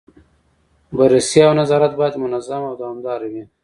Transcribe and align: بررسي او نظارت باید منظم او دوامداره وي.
بررسي 0.97 1.39
او 1.47 1.53
نظارت 1.61 1.91
باید 1.99 2.15
منظم 2.23 2.61
او 2.69 2.73
دوامداره 2.79 3.27
وي. 3.33 3.43